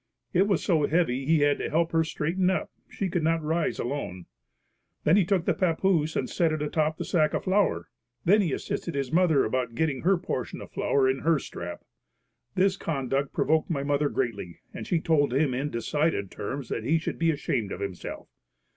It 0.33 0.47
was 0.47 0.63
so 0.63 0.87
heavy 0.87 1.27
he 1.27 1.41
had 1.41 1.59
to 1.59 1.69
help 1.69 1.91
her 1.91 2.03
straighten 2.03 2.49
up; 2.49 2.71
she 2.89 3.07
could 3.07 3.21
not 3.21 3.43
rise 3.43 3.77
alone. 3.77 4.25
Then 5.03 5.15
he 5.15 5.23
took 5.23 5.45
the 5.45 5.53
papoose 5.53 6.15
and 6.15 6.27
set 6.27 6.51
it 6.51 6.63
atop 6.63 6.97
the 6.97 7.05
sack 7.05 7.35
of 7.35 7.43
flour. 7.43 7.87
He 8.25 8.31
then 8.31 8.41
assisted 8.51 8.95
his 8.95 9.11
mother 9.11 9.45
about 9.45 9.75
getting 9.75 10.01
her 10.01 10.17
portion 10.17 10.59
of 10.59 10.71
flour 10.71 11.07
in 11.07 11.19
her 11.19 11.37
strap. 11.37 11.83
His 12.55 12.77
conduct 12.77 13.31
provoked 13.31 13.69
mother 13.69 14.09
greatly 14.09 14.61
and 14.73 14.87
she 14.87 14.99
told 14.99 15.33
him 15.35 15.53
in 15.53 15.69
decided 15.69 16.31
terms 16.31 16.69
that 16.69 16.83
he 16.83 16.97
should 16.97 17.19
be 17.19 17.29
ashamed 17.29 17.71
of 17.71 17.79
himself. 17.79 18.27